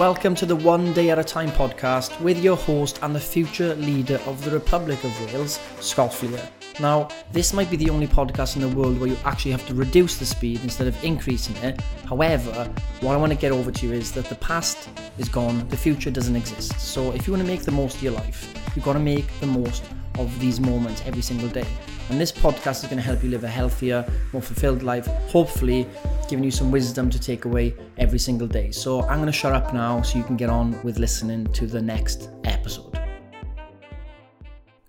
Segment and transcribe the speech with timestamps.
[0.00, 3.74] Welcome to the One Day at a Time podcast with your host and the future
[3.74, 6.40] leader of the Republic of Wales, Scott Fleer.
[6.80, 9.74] Now, this might be the only podcast in the world where you actually have to
[9.74, 11.82] reduce the speed instead of increasing it.
[12.08, 15.68] However, what I want to get over to you is that the past is gone,
[15.68, 16.80] the future doesn't exist.
[16.80, 19.28] So, if you want to make the most of your life, you've got to make
[19.40, 19.84] the most
[20.18, 21.66] of these moments every single day.
[22.10, 25.86] And this podcast is going to help you live a healthier, more fulfilled life, hopefully
[26.28, 28.72] giving you some wisdom to take away every single day.
[28.72, 31.68] So I'm going to shut up now so you can get on with listening to
[31.68, 33.00] the next episode.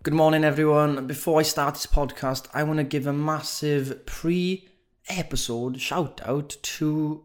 [0.01, 1.05] Good morning, everyone.
[1.05, 4.67] Before I start this podcast, I want to give a massive pre
[5.07, 7.23] episode shout out to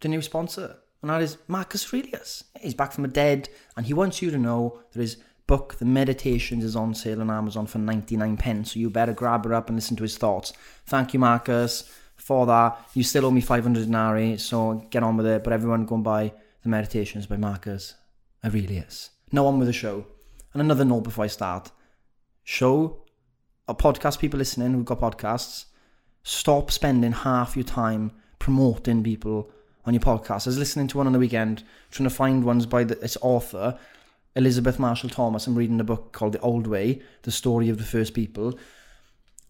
[0.00, 2.42] the new sponsor, and that is Marcus Aurelius.
[2.58, 5.84] He's back from the dead, and he wants you to know that his book, The
[5.84, 8.72] Meditations, is on sale on Amazon for 99 pence.
[8.72, 10.52] So you better grab it up and listen to his thoughts.
[10.86, 12.78] Thank you, Marcus, for that.
[12.94, 15.44] You still owe me 500 denarii, so get on with it.
[15.44, 16.32] But everyone go and buy
[16.62, 17.94] The Meditations by Marcus
[18.44, 19.10] Aurelius.
[19.32, 20.06] No on with the show.
[20.52, 21.70] And another note before I start.
[22.42, 23.02] Show
[23.68, 25.66] a podcast people listening who've got podcasts.
[26.22, 29.50] Stop spending half your time promoting people
[29.84, 30.46] on your podcast.
[30.46, 33.16] I was listening to one on the weekend, trying to find ones by the, its
[33.20, 33.78] author,
[34.36, 35.46] Elizabeth Marshall Thomas.
[35.46, 38.58] I'm reading a book called The Old Way, The Story of the First People.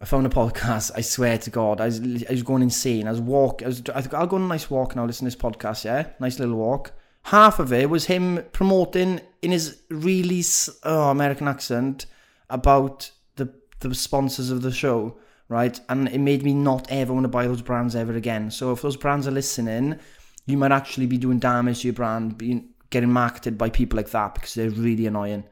[0.00, 0.92] I found a podcast.
[0.94, 3.08] I swear to God, I was, I was going insane.
[3.08, 3.62] I was walk.
[3.62, 3.82] I was.
[3.94, 5.04] I think I'll go on a nice walk now.
[5.04, 5.84] Listen to this podcast.
[5.84, 6.92] Yeah, nice little walk.
[7.24, 10.44] Half of it was him promoting in his really
[10.84, 12.06] oh, American accent
[12.48, 15.16] about the the sponsors of the show,
[15.48, 15.80] right?
[15.88, 18.50] And it made me not ever want to buy those brands ever again.
[18.50, 19.98] So if those brands are listening,
[20.44, 24.10] you might actually be doing damage to your brand, being getting marketed by people like
[24.10, 25.44] that because they're really annoying,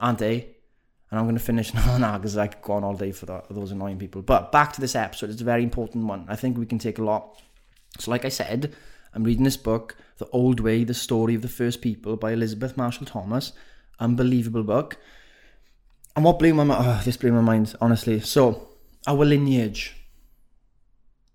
[0.00, 0.56] aren't they?
[1.10, 3.70] And I'm going to finish now because I could go on all day for those
[3.70, 4.22] annoying people.
[4.22, 6.24] But back to this episode, it's a very important one.
[6.28, 7.40] I think we can take a lot.
[7.98, 8.74] So, like I said,
[9.14, 12.76] I'm reading this book, The Old Way, The Story of the First People by Elizabeth
[12.76, 13.52] Marshall Thomas.
[13.98, 14.98] Unbelievable book.
[16.14, 18.20] And what blew my mind, oh, this blew my mind, honestly.
[18.20, 18.68] So,
[19.06, 19.96] our lineage.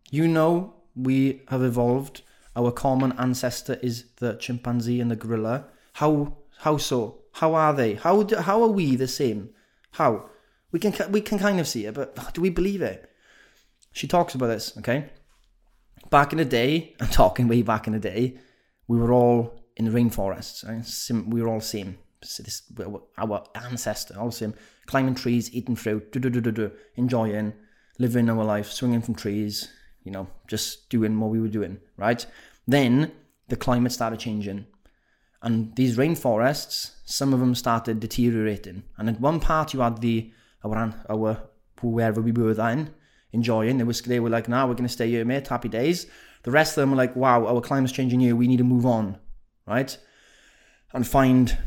[0.09, 2.21] You know, we have evolved.
[2.55, 5.67] Our common ancestor is the chimpanzee and the gorilla.
[5.93, 7.19] How how so?
[7.33, 7.95] How are they?
[7.95, 9.49] How do, how are we the same?
[9.91, 10.29] How?
[10.71, 13.09] We can we can kind of see it, but do we believe it?
[13.93, 15.09] She talks about this, okay?
[16.09, 18.37] Back in the day, I'm talking way back in the day,
[18.87, 20.67] we were all in the rainforests.
[20.67, 21.27] Right?
[21.27, 21.97] We were all same.
[22.21, 22.61] This,
[23.17, 24.53] our ancestor, all same.
[24.85, 26.15] Climbing trees, eating fruit,
[26.95, 27.53] enjoying,
[27.97, 29.69] living our life, swinging from trees,
[30.03, 32.25] you know, just doing what we were doing, right?
[32.67, 33.11] Then
[33.47, 34.65] the climate started changing.
[35.41, 38.83] And these rainforests, some of them started deteriorating.
[38.97, 40.31] And at one part, you had the
[40.63, 41.37] our our
[41.79, 42.93] whoever we were then
[43.33, 43.77] enjoying.
[43.77, 45.47] They was they were like, "Now nah, we're going to stay here, mate.
[45.47, 46.07] Happy days."
[46.43, 48.35] The rest of them were like, "Wow, our climate's changing here.
[48.35, 49.17] We need to move on,
[49.65, 49.97] right?
[50.93, 51.57] And find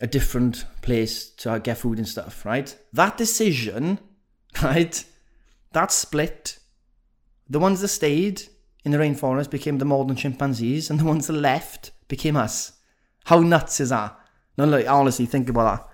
[0.00, 2.76] a different place to uh, get food and stuff, right?
[2.92, 3.98] That decision,
[4.62, 5.04] right?
[5.72, 6.58] That split.
[7.48, 8.42] The ones that stayed
[8.84, 12.72] in the rainforest became the modern chimpanzees, and the ones that left became us.
[13.24, 14.18] How nuts is that?
[14.56, 15.88] No, like, honestly, think about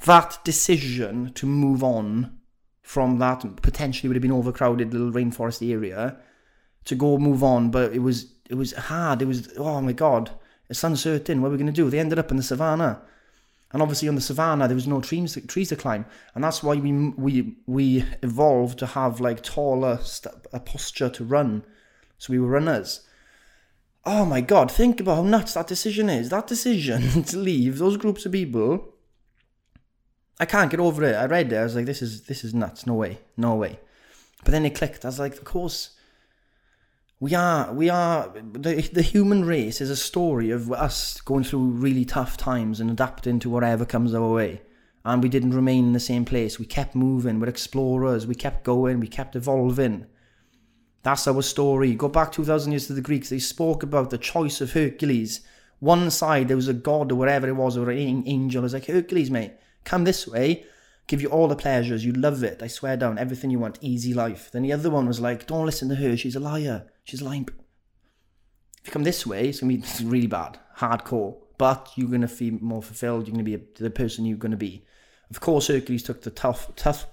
[0.00, 0.06] that.
[0.06, 2.38] That decision to move on
[2.82, 6.18] from that potentially would have been overcrowded little rainforest area
[6.84, 9.22] to go move on, but it was it was hard.
[9.22, 10.30] It was oh my god,
[10.68, 11.40] it's uncertain.
[11.40, 11.88] What are we to do?
[11.88, 13.02] They ended up in the savannah,
[13.74, 16.76] and obviously on the savannah there was no trees trees to climb, and that's why
[16.76, 21.62] we we we evolved to have like taller st- a posture to run,
[22.16, 23.06] so we were runners
[24.06, 26.28] oh my god, think about how nuts that decision is.
[26.28, 28.94] That decision to leave those groups of people.
[30.38, 31.14] I can't get over it.
[31.14, 31.56] I read it.
[31.56, 32.86] I was like, this is this is nuts.
[32.86, 33.18] No way.
[33.36, 33.78] No way.
[34.44, 35.04] But then it clicked.
[35.04, 35.90] I was like, of course.
[37.20, 41.70] We are we are the the human race is a story of us going through
[41.70, 44.62] really tough times and adapting to whatever comes our way.
[45.04, 46.58] And we didn't remain in the same place.
[46.58, 47.38] We kept moving.
[47.38, 48.26] We're explorers.
[48.26, 49.00] We kept going.
[49.00, 50.06] We kept evolving.
[51.02, 51.94] That's our story.
[51.94, 53.28] Go back 2,000 years to the Greeks.
[53.28, 55.42] They spoke about the choice of Hercules.
[55.78, 58.62] One side, there was a god or whatever it was, or an angel.
[58.62, 59.52] It was like, Hercules, mate,
[59.84, 60.64] come this way.
[61.06, 62.06] Give you all the pleasures.
[62.06, 62.62] You love it.
[62.62, 63.18] I swear down.
[63.18, 63.78] Everything you want.
[63.82, 64.50] Easy life.
[64.50, 66.16] Then the other one was like, don't listen to her.
[66.16, 66.86] She's a liar.
[67.04, 67.48] She's lying.
[68.80, 70.58] If you come this way, it's to be really bad.
[70.78, 71.36] Hardcore.
[71.56, 73.28] But you're to feel more fulfilled.
[73.28, 74.84] You're to be the person you're to be.
[75.30, 77.06] Of course, Hercules took the tough, tough,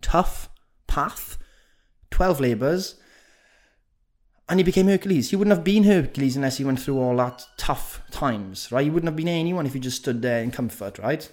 [0.00, 0.48] tough,
[0.86, 1.38] path.
[2.10, 2.94] 12 labours
[4.48, 5.30] and he became Hercules.
[5.30, 8.84] He wouldn't have been Hercules unless he went through all that tough times, right?
[8.84, 11.30] He wouldn't have been anyone if he just stood there in comfort, right?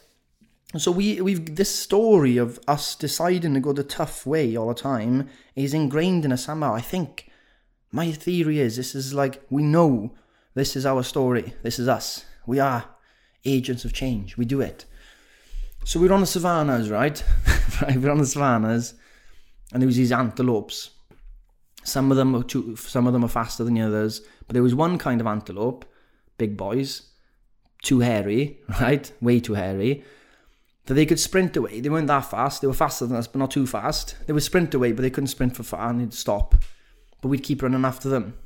[0.77, 4.73] So we we've this story of us deciding to go the tough way all the
[4.73, 6.73] time is ingrained in us somehow.
[6.73, 7.29] I think
[7.95, 10.13] my theory is this is like we know
[10.53, 11.53] this is our story.
[11.63, 12.25] This is us.
[12.45, 12.83] We are
[13.45, 14.35] agents of change.
[14.35, 14.83] We do it.
[15.85, 17.23] So we're on the savannas, right?
[17.95, 18.95] we're on the savannas,
[19.71, 20.89] and there was these antelopes.
[21.85, 24.63] Some of them were too, some of them are faster than the others, but there
[24.63, 25.85] was one kind of antelope,
[26.37, 27.11] big boys,
[27.81, 29.09] too hairy, right?
[29.21, 30.03] Way too hairy.
[30.87, 31.79] That they could sprint away.
[31.79, 32.61] They weren't that fast.
[32.61, 34.17] They were faster than us, but not too fast.
[34.27, 36.55] They would sprint away, but they couldn't sprint for far and they'd stop.
[37.25, 38.37] But we'd keep running after them.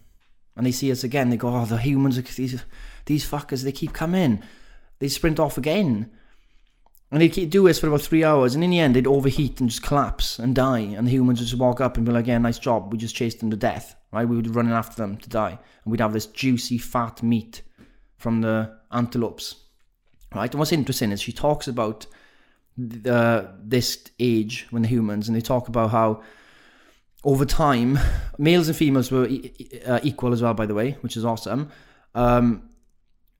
[0.56, 1.30] And they see us again.
[1.30, 2.64] They go, oh, the humans, are, these,
[3.08, 4.42] these fuckers, they keep coming.
[5.00, 6.10] They sprint off again.
[7.12, 9.60] And they'd keep do this for about three hours, and in the end, they'd overheat
[9.60, 10.80] and just collapse and die.
[10.80, 12.94] And the humans would just walk up and be like, "Yeah, nice job.
[12.94, 14.26] We just chased them to death, right?
[14.26, 17.64] We would be running after them to die, and we'd have this juicy, fat meat
[18.16, 19.56] from the antelopes,
[20.34, 20.50] right?
[20.50, 22.06] And what's interesting is she talks about
[22.78, 26.22] the, this age when the humans, and they talk about how
[27.24, 28.00] over time,
[28.38, 31.70] males and females were e- uh, equal as well, by the way, which is awesome.
[32.16, 32.70] Um,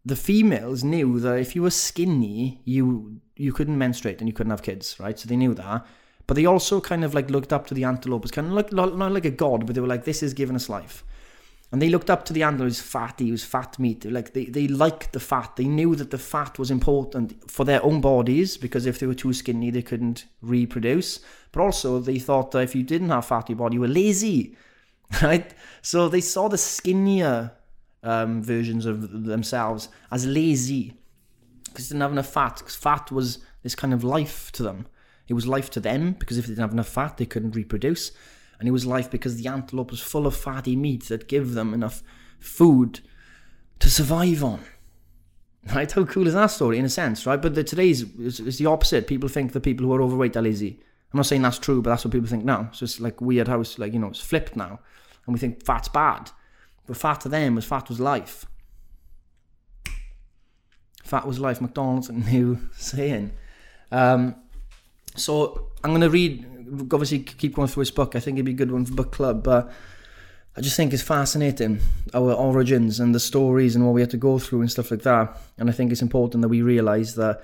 [0.06, 4.52] the females knew that if you were skinny, you you couldn't menstruate and you couldn't
[4.52, 5.18] have kids, right?
[5.18, 5.86] So they knew that.
[6.28, 8.72] But they also kind of like looked up to the antelope as kind of like
[8.72, 11.04] not like a god, but they were like, "This is giving us life."
[11.72, 14.04] And they looked up to the antelope as fatty, he was fat meat.
[14.04, 15.56] Like they, they liked the fat.
[15.56, 19.14] They knew that the fat was important for their own bodies because if they were
[19.14, 21.20] too skinny, they couldn't reproduce.
[21.52, 24.56] But also they thought that if you didn't have fatty body, you were lazy,
[25.22, 25.54] right?
[25.84, 27.52] So they saw the skinnier
[28.02, 30.96] um, versions of themselves as lazy
[31.66, 32.58] because they didn't have enough fat.
[32.58, 34.88] Because fat was this kind of life to them.
[35.28, 38.12] It was life to them because if they didn't have enough fat, they couldn't reproduce.
[38.60, 41.74] And it was life because the antelope was full of fatty meat that give them
[41.74, 42.04] enough
[42.40, 43.00] food
[43.80, 44.62] to survive on.
[45.76, 45.92] Right?
[45.92, 47.40] How cool is that story in a sense, right?
[47.40, 49.08] But the, today's is, is the opposite.
[49.08, 50.80] People think the people who are overweight are lazy.
[51.12, 52.70] I'm not saying that's true, but that's what people think now.
[52.72, 54.80] So it's like weird how it's like, you know, it's flipped now.
[55.26, 56.32] And we think fat's bad.
[56.88, 58.46] But fat to them was fat was life.
[61.04, 61.62] Fat was life.
[61.62, 63.32] McDonald's new saying.
[63.92, 64.36] Um,
[65.16, 66.46] so I'm going to read,
[66.92, 68.16] obviously, keep going through his book.
[68.16, 69.44] I think it'd be a good one for book club.
[69.44, 69.72] But
[70.56, 71.80] I just think it's fascinating
[72.14, 75.04] our origins and the stories and what we had to go through and stuff like
[75.04, 75.38] that.
[75.58, 77.42] And I think it's important that we realise that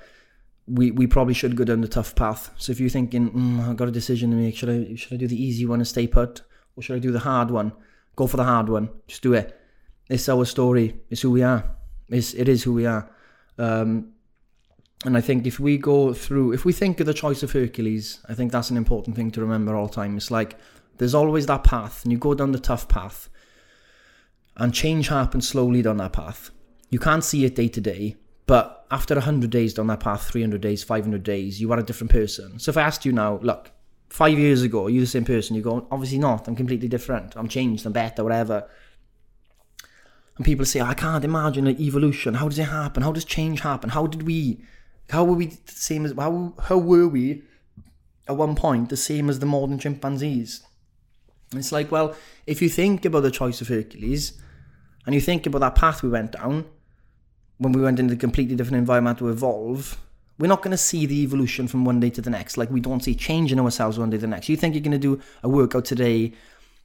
[0.66, 2.50] we, we probably should go down the tough path.
[2.56, 5.16] So if you're thinking, mm, I've got a decision to make, should I should I
[5.16, 6.42] do the easy one and stay put,
[6.76, 7.72] or should I do the hard one?
[8.16, 8.88] Go for the hard one.
[9.06, 9.58] Just do it.
[10.08, 10.96] It's our story.
[11.10, 11.64] It's who we are.
[12.08, 13.10] It's, it is who we are.
[13.58, 14.12] Um,
[15.06, 18.20] and I think if we go through, if we think of the choice of Hercules,
[18.28, 20.16] I think that's an important thing to remember all the time.
[20.16, 20.58] It's like
[20.98, 23.28] there's always that path, and you go down the tough path,
[24.56, 26.50] and change happens slowly down that path.
[26.90, 28.16] You can't see it day to day,
[28.46, 32.10] but after 100 days down that path, 300 days, 500 days, you are a different
[32.10, 32.58] person.
[32.58, 33.70] So if I asked you now, look,
[34.08, 35.56] five years ago, you're the same person.
[35.56, 36.48] You go, obviously not.
[36.48, 37.36] I'm completely different.
[37.36, 37.86] I'm changed.
[37.86, 38.22] I'm better.
[38.22, 38.68] Whatever.
[40.36, 42.34] And people say, I can't imagine an evolution.
[42.34, 43.02] How does it happen?
[43.02, 43.90] How does change happen?
[43.90, 44.60] How did we?
[45.10, 46.12] How were we the same as?
[46.12, 47.42] How how were we?
[48.28, 50.62] At one point, the same as the modern chimpanzees.
[51.52, 52.16] And it's like, well,
[52.46, 54.32] if you think about the choice of Hercules,
[55.04, 56.64] and you think about that path we went down,
[57.58, 59.98] when we went into a completely different environment to evolve,
[60.38, 62.56] we're not going to see the evolution from one day to the next.
[62.56, 64.48] Like we don't see change in ourselves one day to the next.
[64.48, 66.32] You think you're going to do a workout today,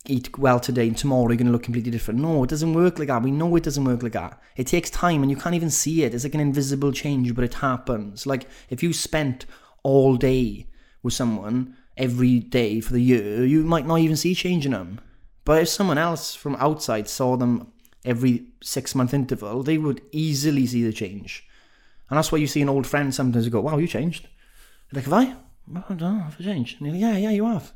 [0.08, 2.20] eat well today, and tomorrow you're going to look completely different.
[2.20, 3.22] No, it doesn't work like that.
[3.22, 4.42] We know it doesn't work like that.
[4.56, 6.14] It takes time and you can't even see it.
[6.14, 8.26] It's like an invisible change, but it happens.
[8.26, 9.46] Like if you spent
[9.84, 10.68] all day
[11.04, 15.00] with someone every day for the year, you might not even see change in them.
[15.46, 17.72] But if someone else from outside saw them
[18.04, 21.48] every six month interval, they would easily see the change.
[22.10, 24.28] And that's why you see an old friend sometimes go, wow, you changed.
[24.92, 25.80] You're like, have I?
[25.80, 26.82] I don't know, have I changed?
[26.82, 27.72] And like, yeah, yeah, you have.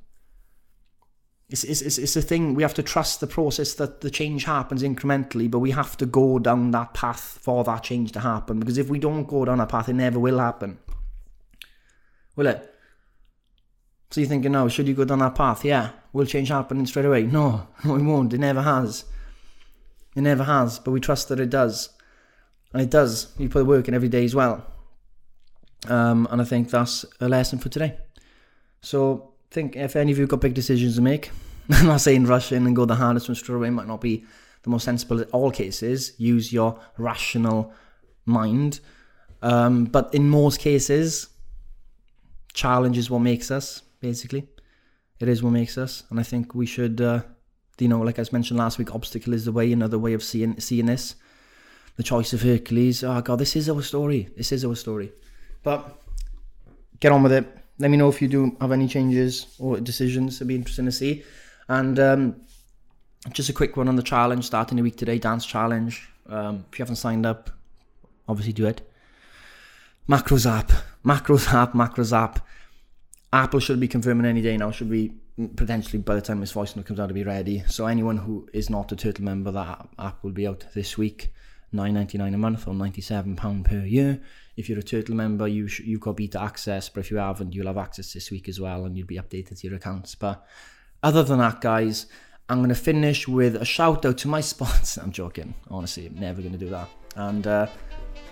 [1.49, 4.81] It's, it's, it's, a thing, we have to trust the process that the change happens
[4.81, 8.59] incrementally, but we have to go down that path for that change to happen.
[8.59, 10.79] Because if we don't go down that path, it never will happen.
[12.35, 12.73] Will it?
[14.09, 15.63] So you're thinking, no, should you go down that path?
[15.63, 15.91] Yeah.
[16.13, 17.23] Will change happen straight away?
[17.23, 18.33] No, no, it won't.
[18.33, 19.05] It never has.
[20.15, 21.89] It never has, but we trust that it does
[22.75, 23.33] and it does.
[23.37, 24.65] You put work in every day as well.
[25.87, 27.97] Um, and I think that's a lesson for today.
[28.81, 31.31] So think if any of you got big decisions to make,
[31.69, 34.01] I'm not saying rush in and go the hardest one straight away it might not
[34.01, 34.25] be
[34.63, 36.13] the most sensible in all cases.
[36.17, 37.73] Use your rational
[38.25, 38.79] mind.
[39.41, 41.29] Um, but in most cases,
[42.53, 44.47] challenge is what makes us, basically.
[45.19, 46.03] It is what makes us.
[46.09, 47.21] And I think we should, uh,
[47.79, 50.59] you know, like I mentioned last week, obstacle is the way, another way of seeing
[50.59, 51.15] seeing this
[51.95, 53.03] the choice of Hercules.
[53.03, 54.29] Oh god, this is our story.
[54.35, 55.11] This is our story.
[55.63, 56.01] But
[56.99, 57.47] get on with it.
[57.77, 60.37] Let me know if you do have any changes or decisions.
[60.37, 61.23] It'd be interesting to see.
[61.67, 62.41] And um,
[63.31, 66.07] just a quick one on the challenge starting the week today, dance challenge.
[66.27, 67.49] Um, if you haven't signed up,
[68.27, 68.81] obviously do it.
[70.07, 70.71] Macros app,
[71.03, 72.39] macros app, macros app.
[73.33, 74.71] Apple should be confirming any day now.
[74.71, 75.13] Should be
[75.55, 77.63] potentially by the time this voice note comes out to be ready.
[77.67, 81.33] So anyone who is not a Turtle member, that app will be out this week.
[81.75, 84.21] Nine ninety nine a month or ninety seven pound per year.
[84.55, 87.53] If you're a Turtle member, you sh- you've got beta access, but if you haven't,
[87.53, 90.15] you'll have access this week as well, and you'll be updated to your accounts.
[90.15, 90.47] But
[91.03, 92.05] other than that, guys,
[92.47, 95.01] I'm going to finish with a shout out to my sponsor.
[95.03, 95.53] I'm joking.
[95.69, 96.87] Honestly, I'm never going to do that.
[97.17, 97.67] And uh,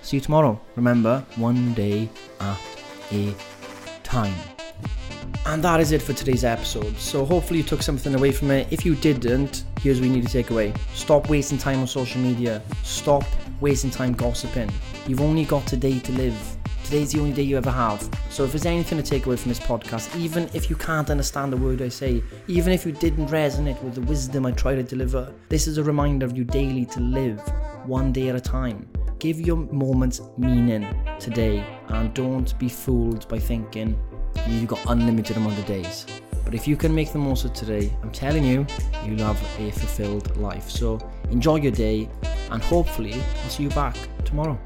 [0.01, 0.59] see you tomorrow.
[0.77, 2.09] Remember, one day
[2.39, 2.59] at
[3.11, 3.35] a
[4.03, 4.35] time.
[5.45, 6.97] And that is it for today's episode.
[6.97, 8.67] So hopefully you took something away from it.
[8.71, 10.73] If you didn't, here's what you need to take away.
[10.93, 12.61] Stop wasting time on social media.
[12.83, 13.25] Stop
[13.59, 14.71] wasting time gossiping.
[15.05, 16.57] You've only got today to live.
[16.85, 18.09] Today's the only day you ever have.
[18.29, 21.51] So if there's anything to take away from this podcast, even if you can't understand
[21.51, 24.83] the word I say, even if you didn't resonate with the wisdom I try to
[24.83, 27.41] deliver, this is a reminder of you daily to live
[27.85, 28.87] one day at a time.
[29.19, 30.87] Give your moments meaning
[31.19, 33.97] today and don't be fooled by thinking
[34.47, 36.05] you've got unlimited amount of days.
[36.43, 38.65] But if you can make the most of today, I'm telling you,
[39.05, 40.69] you'll have a fulfilled life.
[40.69, 40.99] So
[41.31, 42.09] enjoy your day
[42.51, 44.59] and hopefully I'll see you back tomorrow.